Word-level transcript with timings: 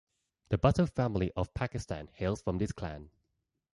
The 0.49 0.57
Bhutto 0.57 0.87
family 0.89 1.31
of 1.35 1.53
Pakistan 1.53 2.07
hails 2.13 2.41
from 2.41 2.57
this 2.57 2.71
clan. 2.71 3.11